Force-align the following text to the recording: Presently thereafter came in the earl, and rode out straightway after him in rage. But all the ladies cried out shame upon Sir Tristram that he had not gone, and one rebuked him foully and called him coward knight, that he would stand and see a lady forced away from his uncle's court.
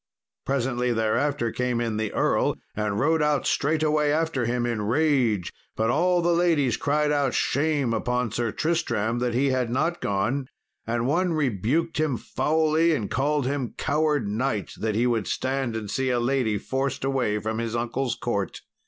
Presently 0.47 0.91
thereafter 0.93 1.51
came 1.51 1.79
in 1.79 1.97
the 1.97 2.11
earl, 2.11 2.55
and 2.75 2.99
rode 2.99 3.21
out 3.21 3.45
straightway 3.45 4.09
after 4.09 4.45
him 4.47 4.65
in 4.65 4.81
rage. 4.81 5.53
But 5.75 5.91
all 5.91 6.23
the 6.23 6.33
ladies 6.33 6.75
cried 6.75 7.11
out 7.11 7.35
shame 7.35 7.93
upon 7.93 8.31
Sir 8.31 8.51
Tristram 8.51 9.19
that 9.19 9.35
he 9.35 9.51
had 9.51 9.69
not 9.69 10.01
gone, 10.01 10.47
and 10.87 11.05
one 11.05 11.33
rebuked 11.33 11.99
him 11.99 12.17
foully 12.17 12.95
and 12.95 13.11
called 13.11 13.45
him 13.45 13.75
coward 13.77 14.27
knight, 14.27 14.71
that 14.77 14.95
he 14.95 15.05
would 15.05 15.27
stand 15.27 15.75
and 15.75 15.87
see 15.87 16.09
a 16.09 16.19
lady 16.19 16.57
forced 16.57 17.03
away 17.03 17.37
from 17.37 17.59
his 17.59 17.75
uncle's 17.75 18.15
court. 18.15 18.59